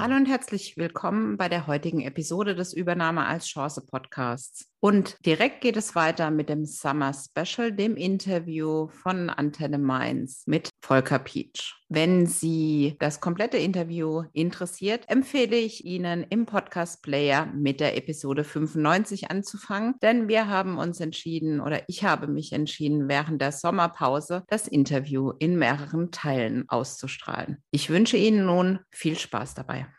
[0.00, 4.70] Hallo und herzlich willkommen bei der heutigen Episode des Übernahme als Chance Podcasts.
[4.82, 10.70] Und direkt geht es weiter mit dem Summer Special, dem Interview von Antenne Mainz mit
[10.80, 11.74] Volker Pietsch.
[11.90, 18.44] Wenn Sie das komplette Interview interessiert, empfehle ich Ihnen im Podcast Player mit der Episode
[18.44, 24.44] 95 anzufangen, denn wir haben uns entschieden oder ich habe mich entschieden, während der Sommerpause
[24.48, 27.62] das Interview in mehreren Teilen auszustrahlen.
[27.70, 29.89] Ich wünsche Ihnen nun viel Spaß dabei.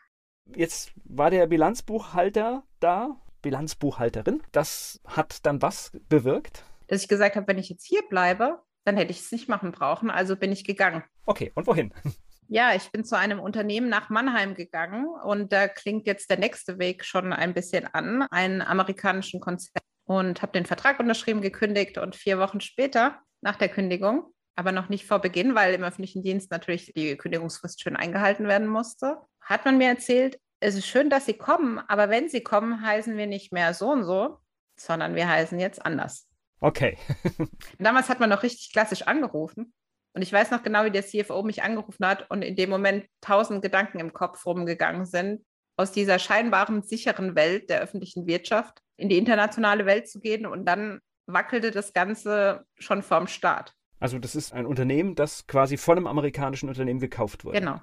[0.54, 4.42] Jetzt war der Bilanzbuchhalter da, Bilanzbuchhalterin.
[4.52, 6.64] Das hat dann was bewirkt?
[6.88, 9.72] Dass ich gesagt habe, wenn ich jetzt hier bleibe, dann hätte ich es nicht machen
[9.72, 10.10] brauchen.
[10.10, 11.02] Also bin ich gegangen.
[11.26, 11.92] Okay, und wohin?
[12.48, 16.78] Ja, ich bin zu einem Unternehmen nach Mannheim gegangen und da klingt jetzt der nächste
[16.78, 22.14] Weg schon ein bisschen an, einen amerikanischen Konzern und habe den Vertrag unterschrieben, gekündigt und
[22.14, 26.50] vier Wochen später, nach der Kündigung, aber noch nicht vor Beginn, weil im öffentlichen Dienst
[26.50, 31.26] natürlich die Kündigungsfrist schön eingehalten werden musste, hat man mir erzählt, es ist schön, dass
[31.26, 34.38] Sie kommen, aber wenn Sie kommen, heißen wir nicht mehr so und so,
[34.78, 36.28] sondern wir heißen jetzt anders.
[36.60, 36.96] Okay.
[37.78, 39.72] Damals hat man noch richtig klassisch angerufen.
[40.14, 43.06] Und ich weiß noch genau, wie der CFO mich angerufen hat und in dem Moment
[43.20, 45.44] tausend Gedanken im Kopf rumgegangen sind,
[45.76, 50.46] aus dieser scheinbaren sicheren Welt der öffentlichen Wirtschaft in die internationale Welt zu gehen.
[50.46, 53.74] Und dann wackelte das Ganze schon vorm Start.
[54.02, 57.60] Also das ist ein Unternehmen, das quasi von einem amerikanischen Unternehmen gekauft wurde.
[57.60, 57.80] Genau.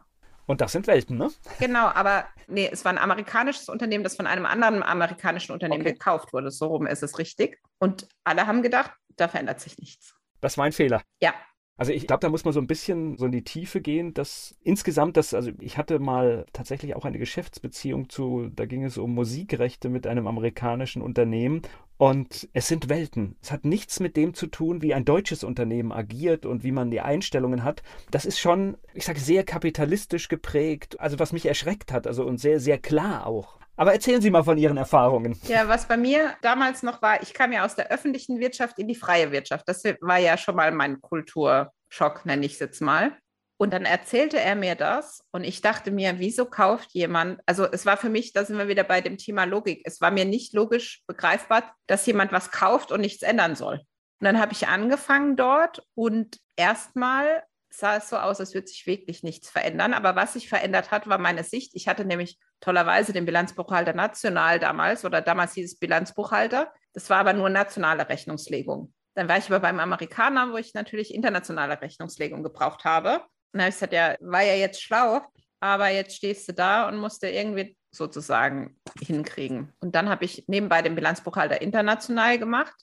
[0.48, 1.30] Und das sind Welten, ne?
[1.60, 5.94] Genau, aber nee, es war ein amerikanisches Unternehmen, das von einem anderen amerikanischen Unternehmen okay.
[5.94, 6.52] gekauft wurde.
[6.52, 7.62] So rum ist es richtig.
[7.78, 10.16] Und alle haben gedacht, da verändert sich nichts.
[10.42, 11.04] Das war ein Fehler.
[11.22, 11.34] Ja,
[11.80, 14.54] also ich glaube, da muss man so ein bisschen so in die Tiefe gehen, dass
[14.64, 19.16] insgesamt das, also ich hatte mal tatsächlich auch eine Geschäftsbeziehung zu, da ging es um
[19.16, 21.62] Musikrechte mit einem amerikanischen Unternehmen
[21.96, 23.38] und es sind Welten.
[23.42, 26.92] Es hat nichts mit dem zu tun, wie ein deutsches Unternehmen agiert und wie man
[26.92, 27.82] die Einstellungen hat.
[28.12, 32.40] Das ist schon, ich sage, sehr kapitalistisch geprägt, also was mich erschreckt hat, also und
[32.40, 33.58] sehr, sehr klar auch.
[33.80, 35.40] Aber erzählen Sie mal von Ihren Erfahrungen.
[35.48, 38.90] Ja, was bei mir damals noch war, ich kam ja aus der öffentlichen Wirtschaft in
[38.90, 39.70] die freie Wirtschaft.
[39.70, 43.18] Das war ja schon mal mein Kulturschock, nenne ich es jetzt mal.
[43.58, 47.86] Und dann erzählte er mir das und ich dachte mir, wieso kauft jemand, also es
[47.86, 50.54] war für mich, da sind wir wieder bei dem Thema Logik, es war mir nicht
[50.54, 53.76] logisch begreifbar, dass jemand was kauft und nichts ändern soll.
[53.76, 58.86] Und dann habe ich angefangen dort und erstmal sah es so aus, als würde sich
[58.88, 59.94] wirklich nichts verändern.
[59.94, 61.72] Aber was sich verändert hat, war meine Sicht.
[61.76, 66.74] Ich hatte nämlich tollerweise den Bilanzbuchhalter national damals oder damals hieß es Bilanzbuchhalter.
[66.94, 68.94] Das war aber nur nationale Rechnungslegung.
[69.16, 73.20] Dann war ich aber beim Amerikaner, wo ich natürlich internationale Rechnungslegung gebraucht habe.
[73.20, 75.22] Und dann habe ich gesagt, ja, war ja jetzt schlau,
[75.60, 79.74] aber jetzt stehst du da und musst du irgendwie sozusagen hinkriegen.
[79.80, 82.76] Und dann habe ich nebenbei den Bilanzbuchhalter international gemacht,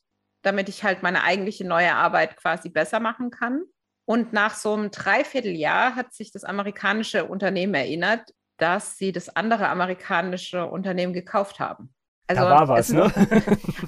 [0.42, 3.62] damit ich halt meine eigentliche neue Arbeit quasi besser machen kann.
[4.06, 9.68] Und nach so einem Dreivierteljahr hat sich das amerikanische Unternehmen erinnert, dass sie das andere
[9.68, 11.92] amerikanische Unternehmen gekauft haben.
[12.28, 13.12] Also, da war was, ne?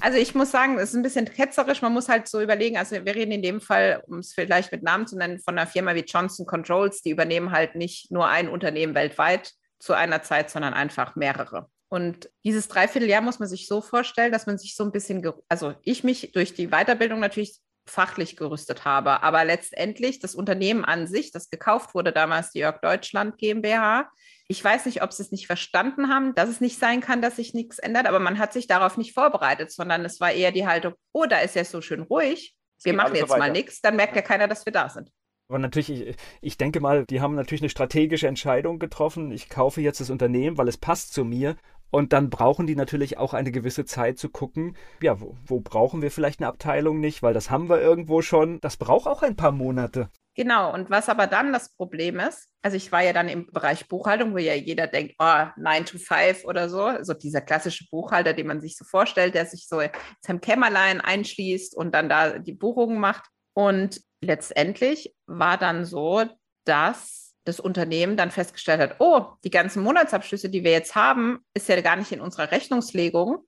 [0.01, 1.81] also ich muss sagen, es ist ein bisschen ketzerisch.
[1.81, 4.81] Man muss halt so überlegen, also wir reden in dem Fall, um es vielleicht mit
[4.81, 8.47] Namen zu nennen, von einer Firma wie Johnson Controls, die übernehmen halt nicht nur ein
[8.47, 11.69] Unternehmen weltweit zu einer Zeit, sondern einfach mehrere.
[11.89, 15.73] Und dieses Dreivierteljahr muss man sich so vorstellen, dass man sich so ein bisschen, also
[15.81, 19.23] ich mich durch die Weiterbildung natürlich fachlich gerüstet habe.
[19.23, 24.09] Aber letztendlich das Unternehmen an sich, das gekauft wurde damals, die Jörg Deutschland GmbH,
[24.47, 27.35] ich weiß nicht, ob sie es nicht verstanden haben, dass es nicht sein kann, dass
[27.35, 30.65] sich nichts ändert, aber man hat sich darauf nicht vorbereitet, sondern es war eher die
[30.65, 33.95] Haltung, oh, da ist ja so schön ruhig, wir machen jetzt so mal nichts, dann
[33.95, 35.11] merkt ja keiner, dass wir da sind.
[35.49, 39.31] Aber natürlich, ich, ich, denke mal, die haben natürlich eine strategische Entscheidung getroffen.
[39.31, 41.55] Ich kaufe jetzt das Unternehmen, weil es passt zu mir.
[41.91, 46.01] Und dann brauchen die natürlich auch eine gewisse Zeit zu gucken, ja, wo, wo, brauchen
[46.01, 48.59] wir vielleicht eine Abteilung nicht, weil das haben wir irgendwo schon.
[48.61, 50.09] Das braucht auch ein paar Monate.
[50.35, 53.87] Genau, und was aber dann das Problem ist, also ich war ja dann im Bereich
[53.89, 58.33] Buchhaltung, wo ja jeder denkt, oh, 9 to 5 oder so, also dieser klassische Buchhalter,
[58.33, 59.89] den man sich so vorstellt, der sich so in
[60.21, 63.25] seinem Kämmerlein einschließt und dann da die Buchungen macht.
[63.53, 66.23] Und letztendlich war dann so,
[66.63, 71.69] dass das Unternehmen dann festgestellt hat, oh, die ganzen Monatsabschlüsse, die wir jetzt haben, ist
[71.69, 73.39] ja gar nicht in unserer Rechnungslegung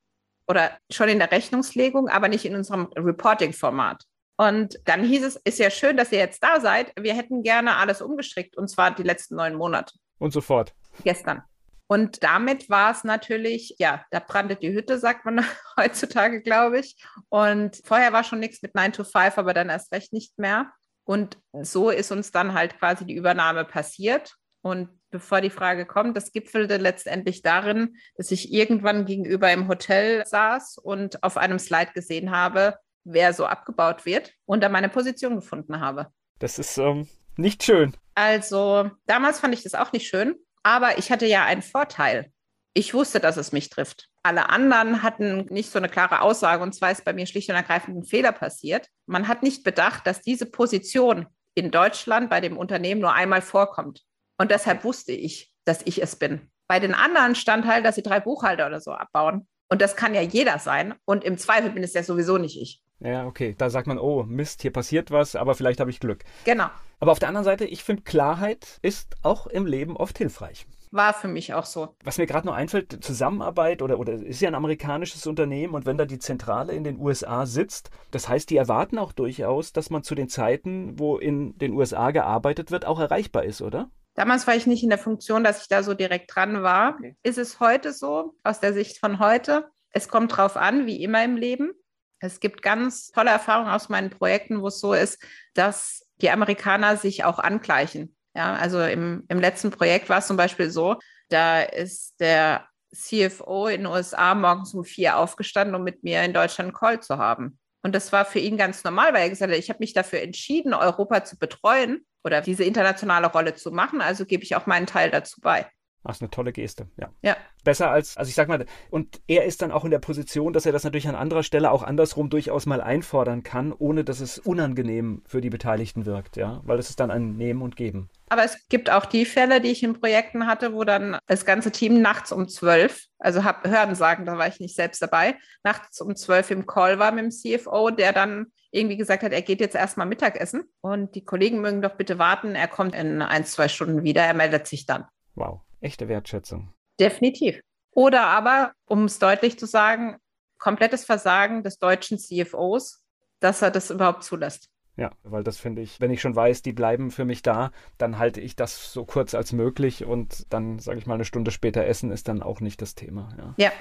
[0.48, 4.04] oder schon in der Rechnungslegung, aber nicht in unserem Reporting-Format.
[4.38, 6.94] Und dann hieß es, ist ja schön, dass ihr jetzt da seid.
[7.00, 9.94] Wir hätten gerne alles umgestrickt und zwar die letzten neun Monate.
[10.18, 10.74] Und sofort.
[11.04, 11.44] Gestern.
[11.88, 15.46] Und damit war es natürlich, ja, da brannte die Hütte, sagt man
[15.78, 16.96] heutzutage, glaube ich.
[17.30, 20.72] Und vorher war schon nichts mit 9 to 5, aber dann erst recht nicht mehr.
[21.04, 24.36] Und so ist uns dann halt quasi die Übernahme passiert.
[24.62, 30.26] Und bevor die Frage kommt, das gipfelte letztendlich darin, dass ich irgendwann gegenüber im Hotel
[30.26, 35.36] saß und auf einem Slide gesehen habe, wer so abgebaut wird und da meine Position
[35.36, 36.08] gefunden habe.
[36.40, 37.96] Das ist ähm, nicht schön.
[38.16, 42.31] Also damals fand ich das auch nicht schön, aber ich hatte ja einen Vorteil.
[42.74, 44.08] Ich wusste, dass es mich trifft.
[44.24, 47.56] Alle anderen hatten nicht so eine klare Aussage und zwar ist bei mir schlicht und
[47.56, 48.88] ergreifend ein Fehler passiert.
[49.08, 54.04] Man hat nicht bedacht, dass diese Position in Deutschland bei dem Unternehmen nur einmal vorkommt.
[54.38, 56.50] Und deshalb wusste ich, dass ich es bin.
[56.68, 59.48] Bei den anderen stand halt, dass sie drei Buchhalter oder so abbauen.
[59.70, 60.94] Und das kann ja jeder sein.
[61.04, 62.82] Und im Zweifel bin es ja sowieso nicht ich.
[63.02, 63.56] Ja, okay.
[63.58, 66.24] Da sagt man, oh, Mist, hier passiert was, aber vielleicht habe ich Glück.
[66.46, 66.70] Genau.
[67.00, 70.66] Aber auf der anderen Seite, ich finde, Klarheit ist auch im Leben oft hilfreich.
[70.92, 71.96] War für mich auch so.
[72.04, 75.98] Was mir gerade noch einfällt, Zusammenarbeit oder, oder ist ja ein amerikanisches Unternehmen und wenn
[75.98, 80.04] da die Zentrale in den USA sitzt, das heißt, die erwarten auch durchaus, dass man
[80.04, 83.90] zu den Zeiten, wo in den USA gearbeitet wird, auch erreichbar ist, oder?
[84.16, 86.96] Damals war ich nicht in der Funktion, dass ich da so direkt dran war.
[86.96, 87.16] Okay.
[87.24, 89.72] Ist es heute so, aus der Sicht von heute?
[89.92, 91.72] Es kommt drauf an, wie immer im Leben.
[92.20, 95.24] Es gibt ganz tolle Erfahrungen aus meinen Projekten, wo es so ist,
[95.54, 98.16] dass die Amerikaner sich auch angleichen.
[98.36, 100.98] Ja, also im, im letzten Projekt war es zum Beispiel so,
[101.30, 106.34] da ist der CFO in den USA morgens um vier aufgestanden, um mit mir in
[106.34, 107.58] Deutschland einen Call zu haben.
[107.84, 110.22] Und das war für ihn ganz normal, weil er gesagt hat, ich habe mich dafür
[110.22, 114.86] entschieden, Europa zu betreuen oder diese internationale Rolle zu machen, also gebe ich auch meinen
[114.86, 115.66] Teil dazu bei.
[116.04, 117.10] Das ist eine tolle Geste, ja.
[117.22, 117.38] Ja.
[117.64, 120.66] Besser als, also ich sag mal, und er ist dann auch in der Position, dass
[120.66, 124.40] er das natürlich an anderer Stelle auch andersrum durchaus mal einfordern kann, ohne dass es
[124.40, 128.10] unangenehm für die Beteiligten wirkt, ja, weil es ist dann ein Nehmen und Geben.
[128.30, 131.72] Aber es gibt auch die Fälle, die ich in Projekten hatte, wo dann das ganze
[131.72, 136.02] Team nachts um zwölf, also hab Hören sagen, da war ich nicht selbst dabei, nachts
[136.02, 139.60] um zwölf im Call war mit dem CFO, der dann irgendwie gesagt hat, er geht
[139.60, 143.68] jetzt erstmal Mittagessen und die Kollegen mögen doch bitte warten, er kommt in ein, zwei
[143.68, 145.06] Stunden wieder, er meldet sich dann.
[145.36, 146.74] Wow echte Wertschätzung.
[147.00, 147.60] Definitiv.
[147.94, 150.18] Oder aber, um es deutlich zu sagen,
[150.58, 153.04] komplettes Versagen des deutschen CFOs,
[153.40, 154.70] dass er das überhaupt zulässt.
[154.98, 158.20] Ja, weil das finde ich, wenn ich schon weiß, die bleiben für mich da, dann
[158.20, 161.86] halte ich das so kurz als möglich und dann, sage ich mal, eine Stunde später
[161.86, 163.34] essen ist dann auch nicht das Thema.
[163.38, 163.54] Ja.
[163.58, 163.72] ja.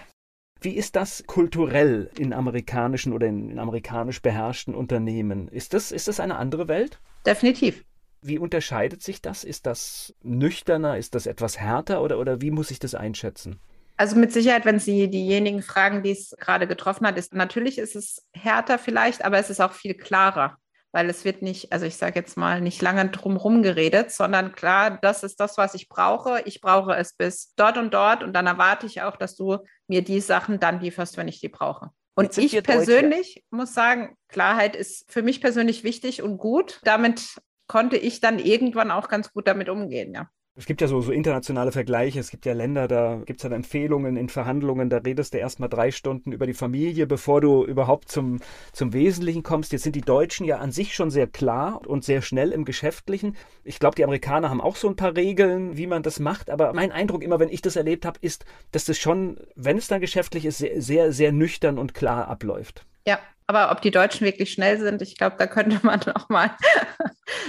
[0.62, 5.48] Wie ist das kulturell in amerikanischen oder in, in amerikanisch beherrschten Unternehmen?
[5.48, 7.00] Ist das, ist das eine andere Welt?
[7.26, 7.84] Definitiv.
[8.22, 9.44] Wie unterscheidet sich das?
[9.44, 10.98] Ist das nüchterner?
[10.98, 13.60] Ist das etwas härter oder, oder wie muss ich das einschätzen?
[13.96, 17.96] Also mit Sicherheit, wenn Sie diejenigen fragen, die es gerade getroffen hat, ist natürlich ist
[17.96, 20.56] es härter vielleicht, aber es ist auch viel klarer,
[20.90, 24.98] weil es wird nicht, also ich sage jetzt mal, nicht lange drumherum geredet, sondern klar,
[25.02, 26.40] das ist das, was ich brauche.
[26.46, 30.02] Ich brauche es bis dort und dort und dann erwarte ich auch, dass du mir
[30.02, 31.90] die Sachen dann lieferst, wenn ich die brauche.
[32.14, 36.80] Und ich persönlich muss sagen, Klarheit ist für mich persönlich wichtig und gut.
[36.84, 37.36] Damit
[37.70, 40.28] konnte ich dann irgendwann auch ganz gut damit umgehen, ja.
[40.56, 42.18] Es gibt ja so, so internationale Vergleiche.
[42.18, 45.68] Es gibt ja Länder, da gibt es dann Empfehlungen in Verhandlungen, da redest du erstmal
[45.68, 48.40] drei Stunden über die Familie, bevor du überhaupt zum,
[48.72, 49.70] zum Wesentlichen kommst.
[49.70, 53.36] Jetzt sind die Deutschen ja an sich schon sehr klar und sehr schnell im Geschäftlichen.
[53.62, 56.50] Ich glaube, die Amerikaner haben auch so ein paar Regeln, wie man das macht.
[56.50, 59.86] Aber mein Eindruck immer, wenn ich das erlebt habe, ist, dass das schon, wenn es
[59.86, 62.84] dann geschäftlich ist, sehr, sehr, sehr nüchtern und klar abläuft.
[63.06, 63.20] Ja,
[63.50, 66.52] aber ob die Deutschen wirklich schnell sind, ich glaube, da könnte man noch mal,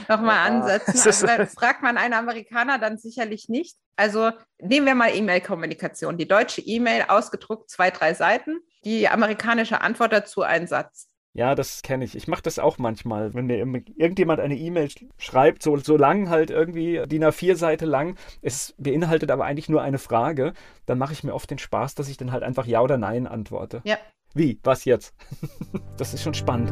[0.09, 0.43] noch mal ja.
[0.45, 0.99] ansetzen.
[1.29, 3.77] Also, fragt man einen Amerikaner dann sicherlich nicht.
[3.97, 6.17] Also nehmen wir mal E-Mail-Kommunikation.
[6.17, 8.61] Die deutsche E-Mail ausgedruckt zwei, drei Seiten.
[8.83, 11.07] Die amerikanische Antwort dazu ein Satz.
[11.33, 12.15] Ja, das kenne ich.
[12.15, 13.57] Ich mache das auch manchmal, wenn mir
[13.95, 19.45] irgendjemand eine E-Mail schreibt, so, so lang halt irgendwie DIN A4-Seite lang, es beinhaltet aber
[19.45, 20.53] eigentlich nur eine Frage,
[20.85, 23.27] dann mache ich mir oft den Spaß, dass ich dann halt einfach Ja oder Nein
[23.27, 23.81] antworte.
[23.85, 23.97] Ja,
[24.33, 24.59] wie?
[24.63, 25.13] Was jetzt?
[25.97, 26.71] das ist schon spannend.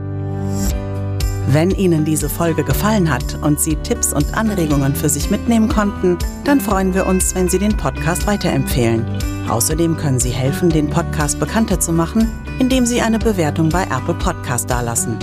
[1.47, 6.17] Wenn Ihnen diese Folge gefallen hat und Sie Tipps und Anregungen für sich mitnehmen konnten,
[6.43, 9.38] dann freuen wir uns, wenn Sie den Podcast weiterempfehlen.
[9.49, 12.29] Außerdem können Sie helfen, den Podcast bekannter zu machen,
[12.59, 15.17] indem Sie eine Bewertung bei Apple Podcast dalassen.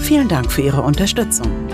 [0.00, 1.71] Vielen Dank für Ihre Unterstützung.